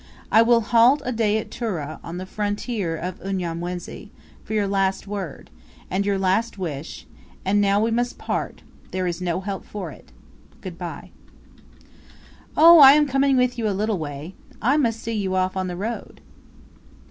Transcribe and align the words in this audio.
I 0.31 0.41
will 0.41 0.61
halt 0.61 1.03
a 1.05 1.11
day 1.11 1.37
at 1.37 1.51
Tura, 1.51 1.99
on 2.03 2.17
the 2.17 2.25
frontier 2.25 2.97
of 2.97 3.19
Unyamwezi, 3.21 4.09
for 4.43 4.53
your 4.55 4.65
last 4.67 5.05
word, 5.05 5.51
and 5.91 6.07
your 6.07 6.17
last 6.17 6.57
wish; 6.57 7.05
and 7.45 7.61
now 7.61 7.79
we 7.79 7.91
must 7.91 8.17
part 8.17 8.63
there 8.89 9.05
is 9.05 9.21
no 9.21 9.41
help 9.41 9.63
for 9.63 9.91
it. 9.91 10.11
Good 10.59 10.75
bye." 10.79 11.11
"Oh, 12.57 12.79
I 12.79 12.93
am 12.93 13.05
coming 13.07 13.37
with 13.37 13.59
you 13.59 13.69
a 13.69 13.77
little 13.77 13.99
way. 13.99 14.33
I 14.59 14.75
must 14.75 14.99
see 15.01 15.13
you 15.13 15.35
off 15.35 15.55
on 15.55 15.67
the 15.67 15.77
road." 15.77 16.19